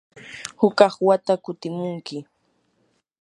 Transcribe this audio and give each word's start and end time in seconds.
hukaq 0.59 0.93
wata 1.07 1.33
kutimunkim. 1.43 2.23